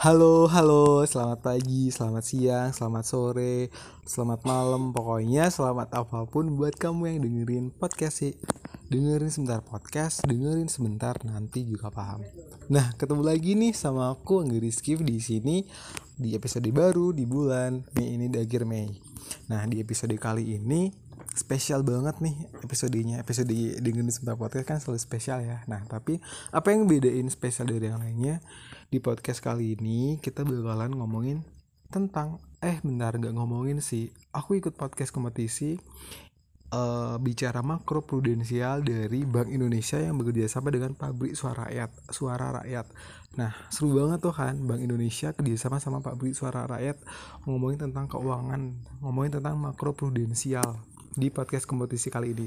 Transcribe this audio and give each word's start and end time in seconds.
Halo, 0.00 0.48
halo, 0.48 1.04
selamat 1.04 1.44
pagi, 1.44 1.92
selamat 1.92 2.24
siang, 2.24 2.72
selamat 2.72 3.04
sore, 3.04 3.68
selamat 4.08 4.48
malam, 4.48 4.96
pokoknya 4.96 5.52
selamat 5.52 5.92
apa 5.92 6.24
pun 6.24 6.56
buat 6.56 6.72
kamu 6.72 7.04
yang 7.04 7.18
dengerin 7.28 7.66
podcast 7.68 8.24
sih. 8.24 8.32
Dengerin 8.88 9.28
sebentar 9.28 9.60
podcast, 9.60 10.24
dengerin 10.24 10.72
sebentar 10.72 11.20
nanti 11.20 11.68
juga 11.68 11.92
paham. 11.92 12.24
Nah, 12.72 12.96
ketemu 12.96 13.28
lagi 13.28 13.52
nih 13.52 13.76
sama 13.76 14.16
aku 14.16 14.40
Anggi 14.40 14.64
Rizky 14.64 14.96
di 14.96 15.20
sini 15.20 15.68
di 16.16 16.32
episode 16.32 16.72
baru 16.72 17.12
di 17.12 17.28
bulan 17.28 17.84
Mei 17.92 18.16
ini 18.16 18.32
di 18.32 18.40
akhir 18.40 18.64
Mei. 18.64 18.88
Nah, 19.52 19.68
di 19.68 19.84
episode 19.84 20.16
kali 20.16 20.56
ini 20.56 20.88
spesial 21.34 21.86
banget 21.86 22.18
nih 22.18 22.36
episodenya. 22.62 23.22
Episode 23.22 23.80
dengerin 23.80 24.10
sebentar 24.10 24.34
podcast 24.34 24.66
kan 24.66 24.78
selalu 24.82 25.00
spesial 25.00 25.38
ya. 25.42 25.62
Nah 25.70 25.82
tapi 25.86 26.18
apa 26.50 26.74
yang 26.74 26.90
bedain 26.90 27.26
spesial 27.30 27.70
dari 27.70 27.90
yang 27.90 28.02
lainnya? 28.02 28.42
Di 28.90 28.98
podcast 28.98 29.38
kali 29.38 29.78
ini 29.78 30.18
kita 30.18 30.42
bakalan 30.42 30.94
ngomongin 30.94 31.46
tentang 31.90 32.42
eh 32.62 32.78
benar 32.82 33.18
nggak 33.18 33.34
ngomongin 33.34 33.78
sih. 33.78 34.10
Aku 34.34 34.58
ikut 34.58 34.74
podcast 34.74 35.14
kompetisi 35.14 35.78
uh, 36.74 37.16
bicara 37.18 37.60
makro 37.60 38.02
prudensial 38.02 38.82
dari 38.82 39.26
Bank 39.26 39.50
Indonesia 39.50 39.98
yang 39.98 40.18
bekerja 40.18 40.46
sama 40.50 40.70
dengan 40.74 40.94
pabrik 40.94 41.34
suara 41.34 41.68
rakyat 41.68 41.90
suara 42.10 42.46
rakyat. 42.62 42.86
Nah 43.38 43.54
seru 43.70 43.94
banget 43.94 44.18
tuh 44.22 44.34
kan 44.34 44.58
Bank 44.66 44.82
Indonesia 44.82 45.30
kerjasama 45.34 45.78
sama 45.78 46.02
pabrik 46.02 46.34
suara 46.34 46.66
rakyat 46.66 46.98
ngomongin 47.46 47.90
tentang 47.90 48.10
keuangan 48.10 48.74
ngomongin 49.02 49.38
tentang 49.38 49.54
makro 49.58 49.94
prudensial 49.94 50.78
di 51.14 51.28
podcast 51.32 51.66
kompetisi 51.66 52.10
kali 52.12 52.34
ini. 52.34 52.46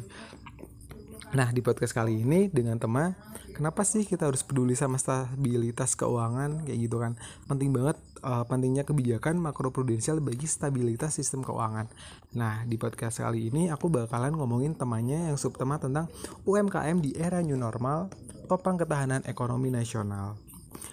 Nah, 1.33 1.50
di 1.50 1.66
podcast 1.66 1.97
kali 1.97 2.22
ini 2.22 2.45
dengan 2.53 2.78
tema 2.78 3.09
kenapa 3.58 3.81
sih 3.81 4.06
kita 4.06 4.30
harus 4.30 4.45
peduli 4.45 4.78
sama 4.78 5.02
stabilitas 5.02 5.97
keuangan 5.97 6.61
kayak 6.61 6.80
gitu 6.86 7.02
kan. 7.02 7.17
Penting 7.50 7.73
banget 7.73 7.97
uh, 8.22 8.45
pentingnya 8.45 8.86
kebijakan 8.86 9.41
makroprudensial 9.41 10.22
bagi 10.22 10.45
stabilitas 10.45 11.17
sistem 11.17 11.41
keuangan. 11.41 11.89
Nah, 12.38 12.61
di 12.69 12.78
podcast 12.78 13.22
kali 13.22 13.50
ini 13.50 13.73
aku 13.73 13.89
bakalan 13.89 14.38
ngomongin 14.38 14.78
temanya 14.78 15.34
yang 15.34 15.38
subtema 15.41 15.81
tentang 15.81 16.06
UMKM 16.45 17.02
di 17.02 17.17
era 17.17 17.41
new 17.41 17.58
normal, 17.58 18.14
topang 18.45 18.78
ketahanan 18.78 19.25
ekonomi 19.25 19.73
nasional. 19.73 20.38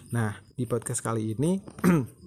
Nah, 0.09 0.41
di 0.57 0.65
podcast 0.65 1.05
kali 1.05 1.37
ini 1.37 1.61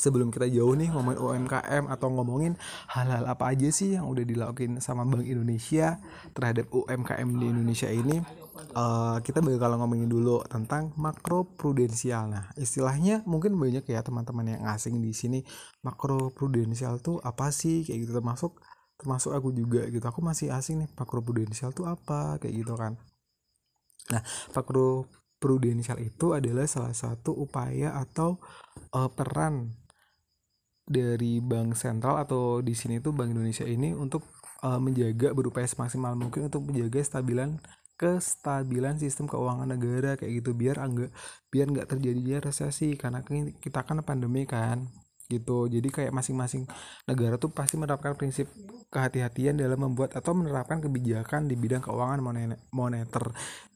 sebelum 0.00 0.32
kita 0.32 0.48
jauh 0.48 0.72
nih 0.72 0.88
ngomongin 0.88 1.20
UMKM 1.20 1.84
atau 1.92 2.08
ngomongin 2.08 2.56
hal-hal 2.88 3.28
apa 3.28 3.52
aja 3.52 3.68
sih 3.68 4.00
yang 4.00 4.08
udah 4.08 4.24
dilakuin 4.24 4.80
sama 4.80 5.04
Bank 5.04 5.28
Indonesia 5.28 6.00
terhadap 6.32 6.72
UMKM 6.72 7.28
di 7.36 7.46
Indonesia 7.52 7.92
ini 7.92 8.24
uh, 8.72 9.20
kita 9.20 9.44
bakal 9.44 9.76
ngomongin 9.76 10.08
dulu 10.08 10.40
tentang 10.48 10.96
makro 10.96 11.44
prudensial. 11.44 12.32
Nah 12.32 12.48
istilahnya 12.56 13.20
mungkin 13.28 13.60
banyak 13.60 13.84
ya 13.84 14.00
teman-teman 14.00 14.56
yang 14.56 14.62
asing 14.72 15.04
di 15.04 15.12
sini 15.12 15.44
makro 15.84 16.32
prudensial 16.32 17.04
tuh 17.04 17.20
apa 17.20 17.52
sih? 17.52 17.84
Kayak 17.84 18.08
gitu 18.08 18.12
termasuk 18.16 18.52
termasuk 18.96 19.36
aku 19.36 19.52
juga 19.52 19.84
gitu. 19.88 20.04
Aku 20.04 20.24
masih 20.24 20.48
asing 20.52 20.84
nih 20.86 20.88
makro 20.96 21.20
prudensial 21.20 21.76
tuh 21.76 21.84
apa? 21.88 22.40
Kayak 22.40 22.54
gitu 22.64 22.74
kan. 22.78 22.96
Nah 24.12 24.22
makro 24.56 25.08
prudensial 25.40 25.96
itu 26.04 26.36
adalah 26.36 26.68
salah 26.68 26.92
satu 26.92 27.32
upaya 27.32 27.96
atau 27.96 28.36
uh, 28.92 29.08
peran 29.08 29.72
dari 30.90 31.38
bank 31.38 31.78
sentral 31.78 32.18
atau 32.18 32.58
di 32.58 32.74
sini 32.74 32.98
tuh 32.98 33.14
bank 33.14 33.30
Indonesia 33.30 33.62
ini 33.62 33.94
untuk 33.94 34.26
uh, 34.66 34.82
menjaga 34.82 35.30
berupaya 35.30 35.70
semaksimal 35.70 36.18
mungkin 36.18 36.50
untuk 36.50 36.66
menjaga 36.66 36.98
stabilan 37.06 37.62
kestabilan 37.94 38.96
sistem 38.98 39.30
keuangan 39.30 39.70
negara 39.70 40.18
kayak 40.18 40.42
gitu. 40.42 40.50
Biar 40.56 40.82
enggak 40.82 41.14
biar 41.52 41.66
nggak 41.70 41.86
terjadinya 41.94 42.42
resesi 42.42 42.98
karena 42.98 43.22
kita 43.62 43.86
kan 43.86 44.02
pandemi 44.02 44.48
kan 44.50 44.90
gitu. 45.30 45.70
Jadi 45.70 45.88
kayak 45.94 46.10
masing-masing 46.10 46.66
negara 47.06 47.38
tuh 47.38 47.54
pasti 47.54 47.78
menerapkan 47.78 48.18
prinsip 48.18 48.50
kehati-hatian 48.90 49.54
dalam 49.54 49.78
membuat 49.78 50.18
atau 50.18 50.34
menerapkan 50.34 50.82
kebijakan 50.82 51.46
di 51.46 51.54
bidang 51.54 51.86
keuangan 51.86 52.18
moneter. 52.74 53.24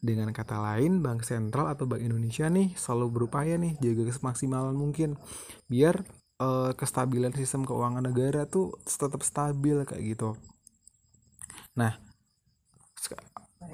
Dengan 0.03 0.35
kata 0.35 0.59
lain 0.59 0.99
bank 0.99 1.23
sentral 1.23 1.71
atau 1.71 1.87
bank 1.87 2.03
Indonesia 2.03 2.51
nih 2.51 2.75
selalu 2.75 3.23
berupaya 3.23 3.55
nih 3.55 3.79
jaga 3.79 4.11
semaksimal 4.11 4.75
mungkin 4.75 5.15
biar 5.71 6.03
uh, 6.39 6.71
kestabilan 6.75 7.31
sistem 7.35 7.63
keuangan 7.63 8.03
negara 8.03 8.47
tuh 8.47 8.75
tetap 8.83 9.21
stabil 9.23 9.83
kayak 9.87 10.03
gitu. 10.03 10.39
Nah 11.75 11.99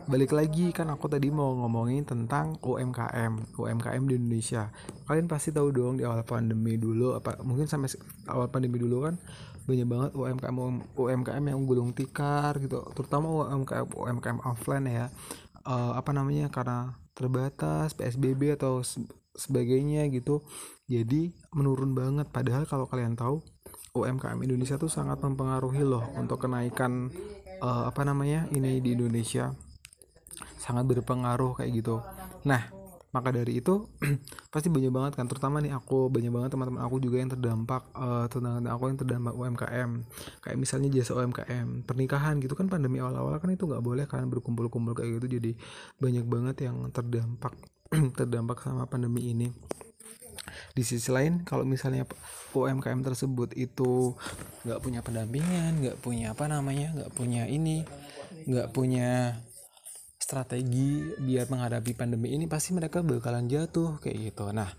balik 0.09 0.33
lagi 0.33 0.73
kan 0.73 0.89
aku 0.89 1.05
tadi 1.11 1.29
mau 1.29 1.53
ngomongin 1.61 2.07
tentang 2.07 2.57
UMKM 2.63 3.55
UMKM 3.55 4.03
di 4.09 4.13
Indonesia. 4.17 4.71
Kalian 5.05 5.27
pasti 5.29 5.53
tahu 5.53 5.69
dong 5.69 6.01
di 6.01 6.03
awal 6.07 6.25
pandemi 6.25 6.79
dulu 6.79 7.13
apa 7.15 7.39
mungkin 7.45 7.69
sampai 7.69 7.91
awal 8.27 8.49
pandemi 8.49 8.81
dulu 8.81 9.05
kan 9.05 9.15
banyak 9.69 9.87
banget 9.87 10.11
UMKM 10.17 10.57
UMKM 10.97 11.43
yang 11.45 11.59
gulung 11.69 11.93
tikar 11.93 12.57
gitu 12.57 12.81
terutama 12.97 13.29
UMKM 13.45 13.87
UMKM 13.93 14.39
offline 14.43 14.87
ya. 14.89 15.05
Uh, 15.61 15.93
apa 15.93 16.09
namanya 16.09 16.49
karena 16.49 16.97
terbatas 17.13 17.93
PSBB 17.93 18.57
atau 18.57 18.81
sebagainya 19.41 20.05
gitu. 20.13 20.45
Jadi 20.85 21.33
menurun 21.57 21.97
banget. 21.97 22.29
Padahal 22.29 22.69
kalau 22.69 22.85
kalian 22.85 23.17
tahu 23.17 23.41
UMKM 23.91 24.39
Indonesia 24.45 24.77
tuh 24.77 24.87
sangat 24.87 25.19
mempengaruhi 25.19 25.83
loh 25.83 26.05
untuk 26.15 26.47
kenaikan 26.47 27.11
uh, 27.59 27.89
apa 27.89 28.05
namanya 28.05 28.47
ini 28.53 28.79
di 28.79 28.93
Indonesia. 28.93 29.51
Sangat 30.61 30.85
berpengaruh 30.85 31.57
kayak 31.57 31.71
gitu. 31.81 31.99
Nah 32.45 32.81
maka 33.11 33.29
dari 33.35 33.59
itu 33.59 33.91
pasti 34.53 34.71
banyak 34.71 34.91
banget 34.91 35.13
kan. 35.19 35.27
Terutama 35.27 35.59
nih 35.59 35.75
aku 35.75 36.07
banyak 36.07 36.31
banget 36.31 36.49
teman-teman 36.55 36.81
aku 36.81 37.03
juga 37.03 37.19
yang 37.19 37.31
terdampak 37.31 37.83
uh, 37.91 38.25
teman 38.31 38.63
aku 38.71 38.87
yang 38.87 38.97
terdampak 38.99 39.33
UMKM 39.35 39.89
kayak 40.39 40.57
misalnya 40.57 40.89
jasa 40.95 41.19
UMKM 41.19 41.83
pernikahan 41.83 42.39
gitu 42.39 42.55
kan 42.55 42.71
pandemi 42.71 43.03
awal-awal 43.03 43.35
kan 43.37 43.51
itu 43.51 43.67
nggak 43.67 43.83
boleh 43.83 44.07
kan 44.07 44.23
berkumpul-kumpul 44.31 44.95
kayak 44.95 45.19
gitu. 45.19 45.27
Jadi 45.39 45.51
banyak 45.99 46.25
banget 46.25 46.71
yang 46.71 46.87
terdampak 46.95 47.53
terdampak 48.17 48.63
sama 48.63 48.87
pandemi 48.87 49.31
ini 49.31 49.51
di 50.71 50.83
sisi 50.87 51.11
lain 51.11 51.43
kalau 51.43 51.67
misalnya 51.67 52.07
UMKM 52.55 53.03
tersebut 53.03 53.51
itu 53.59 54.15
nggak 54.63 54.79
punya 54.79 54.99
pendampingan 55.03 55.83
nggak 55.83 55.97
punya 55.99 56.31
apa 56.31 56.47
namanya 56.47 56.95
nggak 56.95 57.11
punya 57.13 57.45
ini 57.51 57.83
nggak 58.47 58.71
punya 58.71 59.37
strategi 60.31 61.03
biar 61.19 61.51
menghadapi 61.51 61.91
pandemi 61.91 62.31
ini 62.31 62.47
pasti 62.47 62.71
mereka 62.71 63.03
bakalan 63.03 63.51
jatuh 63.51 63.99
kayak 63.99 64.31
gitu. 64.31 64.47
Nah, 64.55 64.71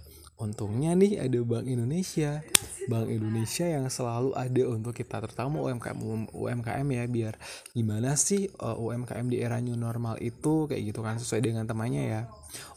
untungnya 0.42 0.98
nih 0.98 1.22
ada 1.22 1.38
Bank 1.46 1.70
Indonesia. 1.70 2.42
Bank 2.90 3.06
Indonesia 3.06 3.62
yang 3.62 3.86
selalu 3.86 4.34
ada 4.34 4.62
untuk 4.66 4.90
kita 4.90 5.22
terutama 5.22 5.62
UMKM 5.62 5.98
UMKM 6.34 6.86
ya 6.90 7.04
biar 7.06 7.34
gimana 7.70 8.18
sih 8.18 8.50
uh, 8.58 8.74
UMKM 8.74 9.30
di 9.30 9.38
era 9.38 9.62
new 9.62 9.78
normal 9.78 10.18
itu 10.18 10.66
kayak 10.66 10.82
gitu 10.90 11.00
kan 11.06 11.22
sesuai 11.22 11.46
dengan 11.46 11.64
temannya 11.70 12.02
ya. 12.10 12.20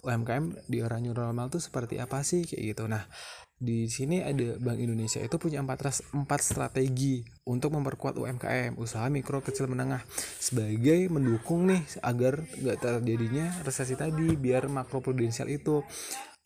UMKM 0.06 0.70
di 0.70 0.86
era 0.86 1.02
new 1.02 1.18
normal 1.18 1.50
tuh 1.50 1.58
seperti 1.58 1.98
apa 1.98 2.22
sih 2.22 2.46
kayak 2.46 2.78
gitu. 2.78 2.86
Nah, 2.86 3.10
di 3.56 3.88
sini 3.88 4.20
ada 4.20 4.60
Bank 4.60 4.84
Indonesia 4.84 5.24
itu 5.24 5.40
punya 5.40 5.64
empat, 5.64 6.12
empat 6.12 6.40
strategi 6.44 7.24
untuk 7.48 7.72
memperkuat 7.72 8.20
UMKM 8.20 8.76
usaha 8.76 9.08
mikro 9.08 9.40
kecil 9.40 9.72
menengah 9.72 10.04
sebagai 10.38 11.08
mendukung 11.08 11.72
nih 11.72 11.82
agar 12.04 12.44
nggak 12.44 12.78
terjadinya 12.78 13.48
resesi 13.64 13.96
tadi 13.96 14.36
biar 14.36 14.68
makro 14.68 15.00
prudensial 15.00 15.48
itu 15.48 15.82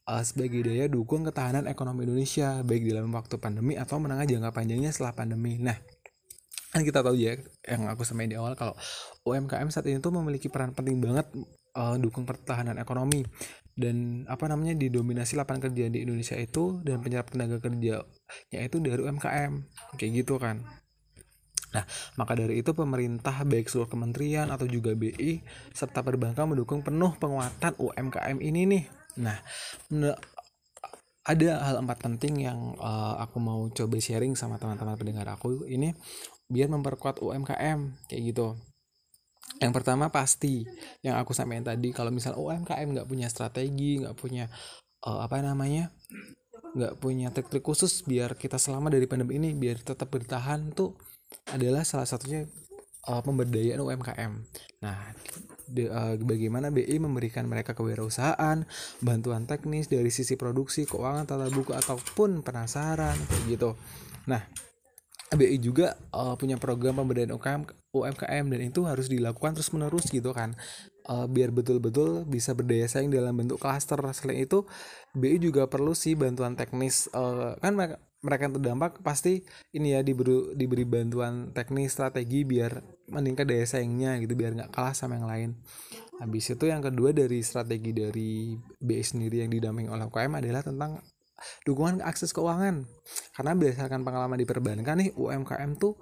uh, 0.09 0.23
sebagai 0.25 0.65
daya 0.65 0.89
dukung 0.89 1.21
ketahanan 1.21 1.69
ekonomi 1.69 2.09
Indonesia 2.09 2.65
baik 2.65 2.89
dalam 2.89 3.13
waktu 3.13 3.37
pandemi 3.37 3.77
atau 3.77 4.01
menengah 4.01 4.25
jangka 4.25 4.49
panjangnya 4.49 4.89
setelah 4.89 5.13
pandemi. 5.13 5.61
Nah 5.61 5.77
kan 6.69 6.85
kita 6.85 7.01
tahu 7.01 7.17
ya 7.17 7.33
yang 7.65 7.89
aku 7.89 8.05
sampaikan 8.05 8.29
di 8.29 8.37
awal 8.37 8.53
kalau 8.53 8.77
UMKM 9.25 9.73
saat 9.73 9.89
ini 9.89 9.97
tuh 10.01 10.13
memiliki 10.13 10.53
peran 10.53 10.73
penting 10.77 11.01
banget 11.01 11.25
uh, 11.73 11.97
dukung 11.97 12.29
pertahanan 12.29 12.77
ekonomi 12.77 13.25
dan 13.73 14.27
apa 14.29 14.45
namanya 14.45 14.77
didominasi 14.77 15.33
lapangan 15.33 15.69
kerja 15.69 15.89
di 15.89 16.05
Indonesia 16.05 16.37
itu 16.37 16.77
dan 16.85 17.01
penyerap 17.01 17.33
tenaga 17.33 17.57
kerja 17.57 18.05
yaitu 18.53 18.77
dari 18.85 19.01
UMKM 19.01 19.65
kayak 19.97 20.11
gitu 20.13 20.37
kan 20.37 20.61
Nah, 21.69 21.85
maka 22.17 22.33
dari 22.33 22.65
itu 22.65 22.73
pemerintah 22.73 23.45
baik 23.45 23.69
seluruh 23.69 23.89
kementerian 23.93 24.49
atau 24.49 24.65
juga 24.65 24.97
BI 24.97 25.45
serta 25.69 26.01
perbankan 26.01 26.49
mendukung 26.49 26.81
penuh 26.81 27.13
penguatan 27.21 27.77
UMKM 27.77 28.41
ini 28.41 28.61
nih. 28.65 28.83
Nah, 29.17 29.37
ada 31.25 31.49
hal 31.61 31.75
empat 31.81 31.97
penting 32.01 32.45
yang 32.45 32.77
uh, 32.77 33.17
aku 33.21 33.37
mau 33.41 33.65
coba 33.69 33.95
sharing 33.97 34.33
sama 34.37 34.61
teman-teman 34.61 34.97
pendengar 34.97 35.29
aku 35.29 35.65
ini 35.65 35.93
biar 36.49 36.69
memperkuat 36.69 37.21
UMKM 37.21 38.09
kayak 38.09 38.21
gitu. 38.33 38.57
Yang 39.57 39.73
pertama 39.81 40.13
pasti 40.13 40.65
yang 41.01 41.17
aku 41.17 41.33
sampaikan 41.33 41.73
tadi 41.73 41.89
kalau 41.89 42.13
misal 42.13 42.37
UMKM 42.37 42.85
nggak 42.93 43.07
punya 43.09 43.27
strategi 43.29 44.01
nggak 44.01 44.17
punya 44.17 44.49
uh, 45.05 45.25
apa 45.25 45.41
namanya 45.41 45.89
nggak 46.77 47.01
punya 47.01 47.33
trik-trik 47.33 47.65
khusus 47.65 48.05
biar 48.05 48.37
kita 48.37 48.61
selama 48.61 48.93
dari 48.93 49.09
pandemi 49.09 49.41
ini 49.41 49.57
biar 49.57 49.81
tetap 49.81 50.09
bertahan 50.13 50.69
tuh 50.73 50.93
adalah 51.49 51.81
salah 51.81 52.05
satunya 52.05 52.45
uh, 53.07 53.21
pemberdayaan 53.23 53.79
UMKM 53.79 54.33
nah 54.83 54.99
de, 55.69 55.87
uh, 55.87 56.17
bagaimana 56.19 56.73
BI 56.73 56.97
memberikan 56.97 57.45
mereka 57.45 57.77
kewirausahaan, 57.77 58.65
bantuan 59.05 59.45
teknis 59.45 59.87
dari 59.87 60.09
sisi 60.09 60.33
produksi, 60.33 60.89
keuangan, 60.89 61.29
tata 61.29 61.47
buku 61.53 61.77
ataupun 61.77 62.41
penasaran 62.41 63.15
kayak 63.15 63.43
gitu. 63.53 63.69
Nah, 64.25 64.41
BI 65.29 65.61
juga 65.61 65.93
uh, 66.09 66.33
punya 66.33 66.57
program 66.57 66.97
pemberdayaan 66.97 67.37
UMKM, 67.37 67.61
UMKM 67.93 68.45
dan 68.49 68.61
itu 68.65 68.81
harus 68.89 69.05
dilakukan 69.05 69.53
terus 69.53 69.69
menerus 69.69 70.09
gitu 70.09 70.33
kan. 70.33 70.57
Uh, 71.09 71.25
biar 71.25 71.49
betul-betul 71.49 72.25
bisa 72.25 72.53
berdaya 72.53 72.85
saing 72.89 73.13
dalam 73.13 73.37
bentuk 73.37 73.61
klaster. 73.61 73.97
Selain 74.13 74.45
itu 74.45 74.65
BI 75.13 75.37
juga 75.37 75.69
perlu 75.69 75.93
sih 75.93 76.17
bantuan 76.17 76.57
teknis 76.57 77.09
uh, 77.13 77.57
kan 77.61 77.77
mereka 78.19 78.47
yang 78.47 78.55
terdampak 78.59 78.99
pasti 78.99 79.39
ini 79.71 79.95
ya 79.95 80.03
diberi 80.03 80.51
diberi 80.55 80.83
bantuan 80.83 81.55
teknis 81.55 81.95
strategi 81.95 82.43
biar 82.43 82.83
meningkat 83.07 83.47
daya 83.47 83.63
saingnya 83.63 84.19
gitu 84.19 84.35
biar 84.35 84.55
nggak 84.59 84.71
kalah 84.75 84.91
sama 84.91 85.15
yang 85.15 85.27
lain. 85.27 85.49
Habis 86.19 86.51
itu 86.51 86.67
yang 86.67 86.83
kedua 86.83 87.15
dari 87.15 87.39
strategi 87.39 87.95
dari 87.95 88.59
BI 88.59 89.03
sendiri 89.03 89.47
yang 89.47 89.51
didampingi 89.55 89.87
oleh 89.87 90.05
UKM 90.11 90.35
adalah 90.35 90.59
tentang 90.59 90.99
dukungan 91.63 92.03
akses 92.03 92.35
keuangan. 92.35 92.83
Karena 93.31 93.51
berdasarkan 93.55 94.03
pengalaman 94.03 94.35
di 94.35 94.43
perbankan 94.43 94.99
nih 94.99 95.15
UMKM 95.15 95.71
tuh 95.79 95.95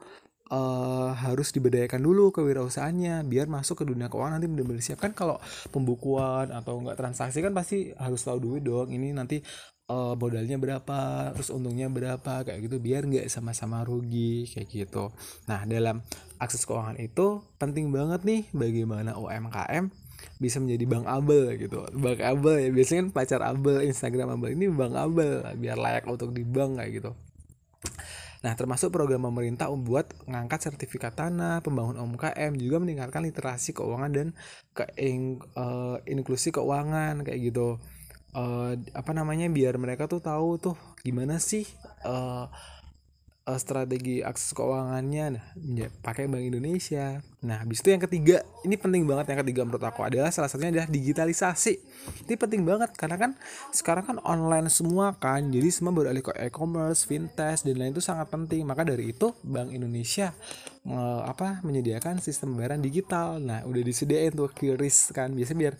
uh, 0.50 1.14
harus 1.14 1.54
diberdayakan 1.54 2.02
dulu 2.02 2.34
kewirausahaannya 2.34 3.28
biar 3.28 3.46
masuk 3.46 3.84
ke 3.84 3.86
dunia 3.86 4.10
keuangan 4.10 4.42
nanti 4.42 4.50
benar-benar 4.50 4.84
siap. 4.84 5.00
Kan 5.00 5.14
kalau 5.14 5.38
pembukuan 5.70 6.50
atau 6.50 6.82
enggak 6.82 6.98
transaksi 6.98 7.40
kan 7.46 7.54
pasti 7.54 7.94
harus 7.94 8.22
tahu 8.26 8.38
duit 8.42 8.64
dong 8.66 8.90
ini 8.90 9.14
nanti 9.14 9.42
uh, 9.88 10.14
modalnya 10.14 10.60
berapa? 10.60 11.32
Terus 11.36 11.50
untungnya 11.52 11.88
berapa? 11.88 12.44
Kayak 12.44 12.60
gitu 12.68 12.78
biar 12.80 13.08
nggak 13.08 13.28
sama-sama 13.32 13.84
rugi 13.88 14.48
kayak 14.48 14.68
gitu. 14.70 15.12
Nah 15.50 15.64
dalam 15.64 16.04
akses 16.38 16.68
keuangan 16.68 17.00
itu 17.00 17.42
penting 17.58 17.90
banget 17.90 18.22
nih 18.28 18.42
bagaimana 18.54 19.18
UMKM 19.18 19.90
bisa 20.38 20.58
menjadi 20.62 20.86
bang 20.86 21.06
Abel 21.08 21.58
gitu. 21.58 21.88
Bang 21.98 22.22
Abel 22.22 22.56
ya 22.62 22.70
biasanya 22.70 23.00
kan 23.08 23.10
pacar 23.14 23.42
Abel 23.42 23.86
Instagram 23.86 24.38
Abel 24.38 24.54
ini 24.54 24.70
bang 24.70 24.94
Abel 24.94 25.42
biar 25.58 25.78
layak 25.80 26.06
untuk 26.06 26.36
di 26.36 26.46
bank 26.46 26.78
kayak 26.78 26.92
gitu. 27.02 27.12
Nah, 28.38 28.54
termasuk 28.54 28.94
program 28.94 29.26
pemerintah 29.26 29.66
membuat 29.74 30.14
mengangkat 30.30 30.70
sertifikat 30.70 31.18
tanah, 31.18 31.66
pembangun 31.66 31.98
UMKM, 31.98 32.54
juga 32.54 32.78
meningkatkan 32.78 33.26
literasi 33.26 33.74
keuangan 33.74 34.14
dan 34.14 34.28
ke 34.78 34.86
uh, 35.58 35.98
inklusi 36.06 36.54
keuangan 36.54 37.26
kayak 37.26 37.50
gitu. 37.50 37.82
Uh, 38.38 38.78
apa 38.94 39.18
namanya 39.18 39.50
biar 39.50 39.82
mereka 39.82 40.06
tuh 40.06 40.22
tahu 40.22 40.62
tuh 40.62 40.78
gimana 41.02 41.42
sih 41.42 41.66
uh, 42.06 42.46
uh, 43.48 43.56
strategi 43.56 44.20
akses 44.20 44.52
keuangannya 44.52 45.40
nah 45.40 45.46
ya, 45.56 45.88
pakai 46.04 46.28
Bank 46.28 46.44
Indonesia. 46.44 47.24
Nah, 47.38 47.64
habis 47.64 47.80
itu 47.80 47.94
yang 47.94 48.04
ketiga, 48.04 48.44
ini 48.68 48.76
penting 48.76 49.08
banget 49.08 49.32
yang 49.32 49.40
ketiga 49.46 49.62
menurut 49.64 49.86
aku 49.86 50.04
adalah 50.04 50.34
salah 50.34 50.52
satunya 50.52 50.74
adalah 50.74 50.90
digitalisasi. 50.92 51.74
Ini 52.28 52.36
penting 52.36 52.68
banget 52.68 52.92
karena 52.98 53.16
kan 53.16 53.32
sekarang 53.72 54.04
kan 54.04 54.18
online 54.28 54.68
semua 54.68 55.16
kan. 55.16 55.48
Jadi 55.48 55.70
semua 55.72 55.96
beralih 55.96 56.26
ke 56.26 56.34
e-commerce, 56.36 57.08
fintech 57.08 57.64
dan 57.64 57.78
lain 57.78 57.94
itu 57.96 58.04
sangat 58.04 58.28
penting. 58.28 58.68
Maka 58.68 58.84
dari 58.84 59.16
itu 59.16 59.32
Bank 59.46 59.72
Indonesia 59.72 60.34
uh, 60.90 61.24
apa 61.24 61.62
menyediakan 61.62 62.20
sistem 62.20 62.58
pembayaran 62.58 62.82
digital. 62.84 63.38
Nah, 63.40 63.64
udah 63.64 63.82
disediain 63.86 64.34
tuh 64.34 64.50
QRIS 64.52 65.14
kan. 65.14 65.32
Biasanya 65.32 65.60
biar 65.70 65.76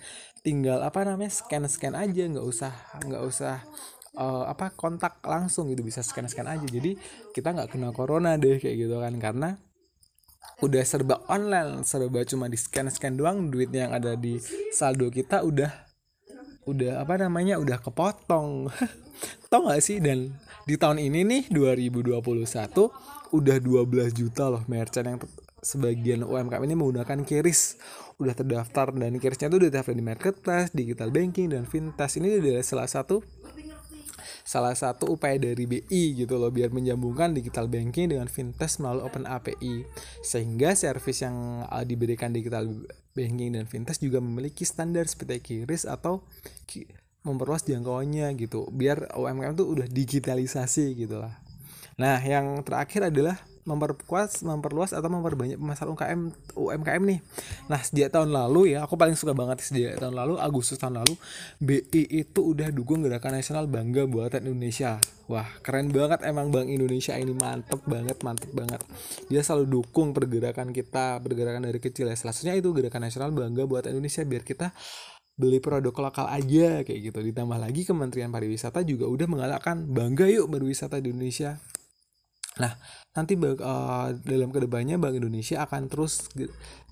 tinggal 0.46 0.80
apa 0.80 1.04
namanya 1.04 1.34
scan-scan 1.34 1.92
aja 1.92 2.24
nggak 2.24 2.48
usah 2.48 2.72
nggak 3.04 3.24
usah 3.28 3.60
uh, 4.18 4.50
apa 4.50 4.74
kontak 4.74 5.22
langsung 5.24 5.70
gitu 5.70 5.86
bisa 5.86 6.02
scan 6.02 6.26
scan 6.26 6.50
aja. 6.50 6.66
Jadi 6.66 6.98
kita 7.32 7.54
nggak 7.54 7.78
kena 7.78 7.94
corona 7.94 8.36
deh 8.36 8.58
kayak 8.58 8.76
gitu 8.76 8.98
kan. 8.98 9.14
Karena 9.22 9.50
udah 10.58 10.84
serba 10.84 11.22
online 11.30 11.86
serba 11.86 12.26
cuma 12.26 12.50
di 12.50 12.58
scan 12.58 12.90
scan 12.90 13.14
doang 13.14 13.54
duitnya 13.54 13.86
yang 13.88 13.94
ada 13.94 14.18
di 14.18 14.42
saldo 14.74 15.14
kita 15.14 15.46
udah 15.46 15.70
udah 16.68 17.00
apa 17.06 17.16
namanya 17.22 17.56
udah 17.62 17.80
kepotong. 17.80 18.68
Tau 19.50 19.64
gak 19.66 19.80
sih? 19.80 20.04
Dan 20.04 20.36
di 20.68 20.76
tahun 20.76 21.00
ini 21.00 21.24
nih 21.24 21.44
2021 21.50 22.20
udah 23.32 23.58
12 23.64 24.12
juta 24.12 24.52
loh 24.52 24.64
merchant 24.68 25.08
yang 25.08 25.20
sebagian 25.64 26.24
UMKM 26.28 26.64
ini 26.64 26.76
menggunakan 26.76 27.24
kiris 27.24 27.80
udah 28.18 28.34
terdaftar 28.34 28.94
dan 28.98 29.16
kirisnya 29.22 29.48
tuh 29.52 29.62
udah 29.62 29.70
terdaftar 29.70 29.94
di 29.94 30.06
marketplace, 30.06 30.70
digital 30.74 31.10
banking 31.14 31.54
dan 31.54 31.64
fintech 31.70 32.18
ini 32.18 32.40
adalah 32.40 32.64
salah 32.66 32.90
satu 32.90 33.22
salah 34.48 34.72
satu 34.72 35.20
upaya 35.20 35.36
dari 35.36 35.68
BI 35.68 36.24
gitu 36.24 36.40
loh 36.40 36.48
biar 36.48 36.72
menyambungkan 36.72 37.36
digital 37.36 37.68
banking 37.68 38.16
dengan 38.16 38.32
fintech 38.32 38.80
melalui 38.80 39.04
Open 39.04 39.28
API 39.28 39.84
sehingga 40.24 40.72
service 40.72 41.28
yang 41.28 41.68
uh, 41.68 41.84
diberikan 41.84 42.32
digital 42.32 42.64
banking 43.12 43.60
dan 43.60 43.68
fintech 43.68 44.00
juga 44.00 44.24
memiliki 44.24 44.64
standar 44.64 45.04
seperti 45.04 45.68
KRIS 45.68 45.84
atau 45.84 46.24
memperluas 47.28 47.68
jangkauannya 47.68 48.40
gitu 48.40 48.72
biar 48.72 49.12
UMKM 49.20 49.60
tuh 49.60 49.68
udah 49.68 49.88
digitalisasi 49.92 50.96
gitu 50.96 51.20
lah. 51.20 51.36
Nah 52.00 52.16
yang 52.24 52.64
terakhir 52.64 53.12
adalah 53.12 53.36
memperkuat, 53.68 54.48
memperluas 54.48 54.96
atau 54.96 55.12
memperbanyak 55.12 55.60
masalah 55.60 55.92
UMKM 55.92 56.32
UMKM 56.56 57.04
nih. 57.04 57.20
Nah, 57.68 57.84
sejak 57.84 58.16
tahun 58.16 58.32
lalu 58.32 58.74
ya, 58.74 58.88
aku 58.88 58.96
paling 58.96 59.20
suka 59.20 59.36
banget 59.36 59.60
sejak 59.60 60.00
tahun 60.00 60.16
lalu 60.16 60.40
Agustus 60.40 60.80
tahun 60.80 61.04
lalu 61.04 61.20
BI 61.60 62.24
itu 62.24 62.40
udah 62.40 62.72
dukung 62.72 63.04
gerakan 63.04 63.36
nasional 63.36 63.68
bangga 63.68 64.08
buatan 64.08 64.48
Indonesia. 64.48 64.98
Wah, 65.28 65.44
keren 65.60 65.92
banget 65.92 66.24
emang 66.24 66.56
Bank 66.56 66.72
Indonesia 66.72 67.12
ini 67.20 67.36
mantep 67.36 67.84
banget, 67.84 68.16
mantep 68.24 68.48
banget. 68.56 68.80
Dia 69.28 69.44
selalu 69.44 69.84
dukung 69.84 70.16
pergerakan 70.16 70.72
kita, 70.72 71.20
pergerakan 71.20 71.68
dari 71.68 71.84
kecil 71.84 72.08
ya. 72.08 72.16
Salah 72.16 72.56
itu 72.56 72.72
gerakan 72.72 73.04
nasional 73.04 73.36
bangga 73.36 73.68
buatan 73.68 73.92
Indonesia 73.92 74.24
biar 74.24 74.48
kita 74.48 74.72
beli 75.38 75.62
produk 75.62 75.94
lokal 75.94 76.26
aja 76.34 76.82
kayak 76.82 77.14
gitu 77.14 77.20
ditambah 77.22 77.62
lagi 77.62 77.86
Kementerian 77.86 78.34
Pariwisata 78.34 78.82
juga 78.82 79.06
udah 79.06 79.30
menggalakkan 79.30 79.86
bangga 79.86 80.26
yuk 80.34 80.50
berwisata 80.50 80.98
di 80.98 81.14
Indonesia 81.14 81.62
Nah, 82.58 82.74
nanti 83.14 83.38
uh, 83.38 84.10
dalam 84.26 84.50
ke 84.50 84.60
depannya 84.62 84.98
Bank 84.98 85.18
Indonesia 85.18 85.62
akan 85.66 85.90
terus 85.90 86.30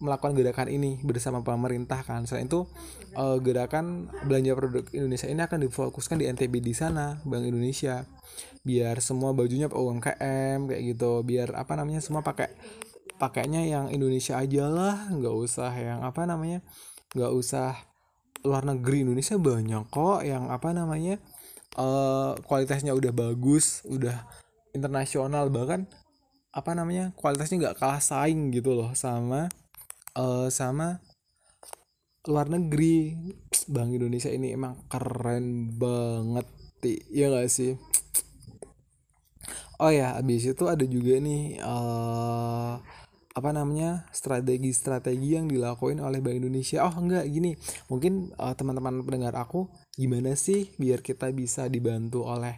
melakukan 0.02 0.38
gerakan 0.38 0.70
ini 0.70 1.02
bersama 1.02 1.42
pemerintah 1.42 2.06
kan. 2.06 2.26
Selain 2.30 2.46
itu, 2.46 2.70
uh, 3.18 3.38
gerakan 3.42 4.10
belanja 4.26 4.54
produk 4.54 4.86
Indonesia 4.94 5.28
ini 5.30 5.42
akan 5.42 5.60
difokuskan 5.66 6.22
di 6.22 6.26
NTB 6.30 6.62
di 6.62 6.74
sana, 6.74 7.18
Bank 7.26 7.46
Indonesia. 7.46 8.06
Biar 8.66 8.98
semua 9.02 9.34
bajunya 9.34 9.70
UMKM 9.70 10.70
kayak 10.70 10.84
gitu, 10.96 11.22
biar 11.22 11.54
apa 11.54 11.78
namanya 11.78 12.02
semua 12.02 12.26
pakai 12.26 12.54
pakainya 13.22 13.64
yang 13.66 13.90
Indonesia 13.90 14.38
aja 14.38 14.70
lah, 14.70 15.10
nggak 15.14 15.36
usah 15.36 15.72
yang 15.74 16.02
apa 16.02 16.26
namanya, 16.26 16.66
nggak 17.14 17.32
usah 17.32 17.78
luar 18.46 18.62
negeri 18.62 19.02
Indonesia 19.02 19.42
banyak 19.42 19.90
kok 19.90 20.22
yang 20.22 20.54
apa 20.54 20.70
namanya 20.70 21.18
uh, 21.80 22.38
kualitasnya 22.46 22.94
udah 22.94 23.10
bagus, 23.10 23.82
udah 23.90 24.45
internasional 24.76 25.48
bahkan 25.48 25.88
apa 26.52 26.72
namanya 26.76 27.16
kualitasnya 27.16 27.72
nggak 27.72 27.78
kalah 27.80 28.04
saing 28.04 28.52
gitu 28.52 28.76
loh 28.76 28.92
sama 28.96 29.48
uh, 30.20 30.48
sama 30.52 31.00
luar 32.26 32.50
negeri. 32.50 33.16
Bank 33.66 33.98
Indonesia 33.98 34.30
ini 34.30 34.54
emang 34.54 34.86
keren 34.86 35.74
banget 35.74 36.46
ya 37.10 37.34
gak 37.34 37.50
sih? 37.50 37.74
Oh 39.82 39.90
ya 39.90 40.14
abis 40.16 40.54
itu 40.54 40.64
ada 40.70 40.86
juga 40.86 41.18
nih 41.18 41.60
uh, 41.66 42.78
apa 43.36 43.50
namanya 43.52 44.08
strategi-strategi 44.16 45.36
yang 45.36 45.52
dilakuin 45.52 46.00
oleh 46.00 46.22
Bank 46.22 46.40
Indonesia. 46.40 46.86
Oh 46.86 46.96
enggak 46.96 47.28
gini. 47.28 47.58
Mungkin 47.90 48.38
uh, 48.38 48.54
teman-teman 48.54 49.02
pendengar 49.04 49.36
aku 49.36 49.68
gimana 49.98 50.38
sih 50.38 50.72
biar 50.78 51.02
kita 51.02 51.34
bisa 51.34 51.68
dibantu 51.68 52.24
oleh 52.24 52.56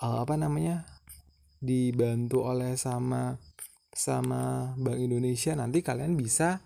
uh, 0.00 0.24
apa 0.24 0.38
namanya 0.38 0.88
dibantu 1.60 2.44
oleh 2.44 2.76
sama 2.76 3.36
sama 3.96 4.74
Bank 4.76 5.00
Indonesia 5.00 5.56
nanti 5.56 5.80
kalian 5.80 6.20
bisa 6.20 6.60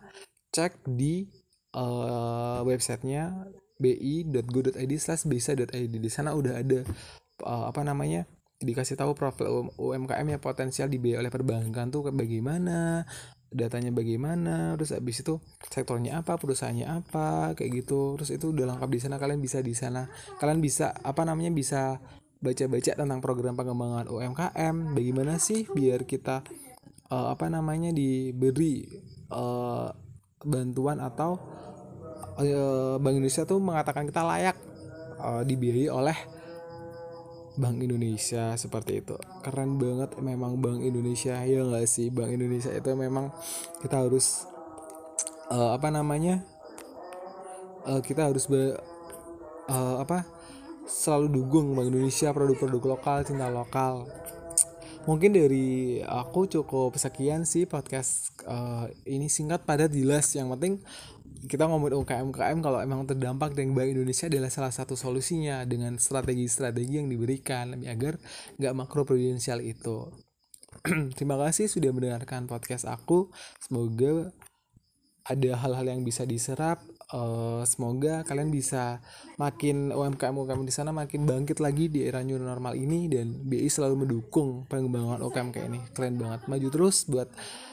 cek 0.50 0.82
di 0.82 1.30
uh, 1.78 2.60
websitenya 2.66 3.46
bi.go.id 3.80 4.92
slash 4.98 5.24
bisa.id 5.30 5.94
di 5.94 6.10
sana 6.10 6.34
udah 6.34 6.58
ada 6.58 6.82
uh, 7.46 7.70
apa 7.70 7.80
namanya 7.86 8.26
dikasih 8.60 8.98
tahu 8.98 9.16
profil 9.16 9.72
UMKM 9.80 10.36
yang 10.36 10.42
potensial 10.42 10.90
dibiayai 10.92 11.24
oleh 11.24 11.32
perbankan 11.32 11.88
tuh 11.88 12.12
bagaimana 12.12 13.08
datanya 13.50 13.90
bagaimana 13.90 14.78
terus 14.78 14.94
abis 14.94 15.26
itu 15.26 15.42
sektornya 15.72 16.22
apa 16.22 16.36
perusahaannya 16.36 16.86
apa 16.86 17.56
kayak 17.56 17.82
gitu. 17.82 18.20
Terus 18.20 18.30
itu 18.36 18.52
udah 18.52 18.76
lengkap 18.76 18.90
di 18.92 19.00
sana 19.00 19.16
kalian 19.16 19.40
bisa 19.40 19.64
di 19.64 19.72
sana 19.72 20.06
kalian 20.38 20.60
bisa 20.60 20.92
apa 20.92 21.24
namanya 21.24 21.50
bisa 21.50 21.98
baca-baca 22.40 22.92
tentang 22.96 23.20
program 23.20 23.54
pengembangan 23.54 24.08
UMKM 24.08 24.96
bagaimana 24.96 25.36
sih 25.36 25.68
biar 25.68 26.08
kita 26.08 26.40
uh, 27.12 27.28
apa 27.36 27.52
namanya 27.52 27.92
diberi 27.92 28.88
uh, 29.28 29.92
bantuan 30.40 31.04
atau 31.04 31.36
uh, 32.40 32.96
Bank 32.96 33.14
Indonesia 33.20 33.44
tuh 33.44 33.60
mengatakan 33.60 34.08
kita 34.08 34.24
layak 34.24 34.56
uh, 35.20 35.44
dibiayai 35.44 35.92
oleh 35.92 36.16
Bank 37.60 37.76
Indonesia 37.82 38.56
seperti 38.56 39.04
itu. 39.04 39.20
Keren 39.44 39.76
banget 39.76 40.16
memang 40.16 40.56
Bank 40.64 40.80
Indonesia 40.80 41.36
ya 41.44 41.60
nggak 41.60 41.84
sih? 41.84 42.08
Bank 42.08 42.32
Indonesia 42.32 42.72
itu 42.72 42.88
memang 42.96 43.28
kita 43.84 44.00
harus 44.00 44.48
uh, 45.52 45.76
apa 45.76 45.92
namanya 45.92 46.40
uh, 47.84 48.00
kita 48.00 48.32
harus 48.32 48.48
be, 48.48 48.72
uh, 49.68 49.96
apa 50.00 50.24
selalu 50.90 51.38
dukung 51.38 51.78
Bank 51.78 51.94
Indonesia 51.94 52.34
produk-produk 52.34 52.98
lokal 52.98 53.22
cinta 53.22 53.46
lokal 53.46 54.10
mungkin 55.06 55.32
dari 55.32 56.02
aku 56.02 56.50
cukup 56.50 56.98
sekian 56.98 57.48
sih 57.48 57.64
podcast 57.64 58.34
uh, 58.44 58.90
ini 59.08 59.30
singkat 59.32 59.64
padat 59.64 59.94
jelas 59.94 60.28
yang 60.36 60.52
penting 60.52 60.82
kita 61.48 61.64
ngomongin 61.64 62.04
UKM 62.04 62.26
UKM 62.36 62.58
kalau 62.60 62.84
emang 62.84 63.08
terdampak 63.08 63.56
dengan 63.56 63.72
Bank 63.80 63.96
Indonesia 63.96 64.28
adalah 64.28 64.52
salah 64.52 64.74
satu 64.74 64.92
solusinya 64.92 65.64
dengan 65.64 65.96
strategi-strategi 65.96 67.00
yang 67.00 67.08
diberikan 67.08 67.80
agar 67.88 68.20
nggak 68.60 68.74
makro 68.76 69.08
prudensial 69.08 69.64
itu. 69.64 70.12
Terima 71.16 71.40
kasih 71.40 71.72
sudah 71.72 71.96
mendengarkan 71.96 72.44
podcast 72.44 72.84
aku. 72.84 73.32
Semoga 73.56 74.36
ada 75.30 75.50
hal-hal 75.62 75.86
yang 75.86 76.02
bisa 76.02 76.26
diserap. 76.26 76.82
Uh, 77.10 77.66
semoga 77.66 78.22
kalian 78.22 78.54
bisa 78.54 79.02
makin 79.34 79.90
UMKM 79.90 80.30
UMKM 80.30 80.62
di 80.62 80.70
sana 80.70 80.94
makin 80.94 81.26
bangkit 81.26 81.58
lagi 81.58 81.90
di 81.90 82.06
era 82.06 82.22
new 82.22 82.38
normal 82.38 82.78
ini 82.78 83.10
dan 83.10 83.34
BI 83.34 83.66
selalu 83.66 84.06
mendukung 84.06 84.66
pengembangan 84.66 85.22
UMKM 85.22 85.48
kayak 85.50 85.66
ini. 85.70 85.80
Keren 85.94 86.18
banget. 86.18 86.46
Maju 86.46 86.68
terus 86.70 87.06
buat 87.06 87.30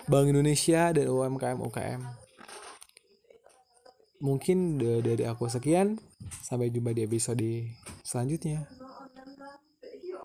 Bank 0.10 0.30
Indonesia 0.30 0.90
dan 0.94 1.06
UMKM 1.10 1.58
UKM 1.66 2.28
mungkin 4.18 4.82
dari 4.82 5.30
aku 5.30 5.46
sekian 5.46 6.02
sampai 6.42 6.74
jumpa 6.74 6.90
di 6.90 7.06
episode 7.06 7.70
selanjutnya 8.02 8.66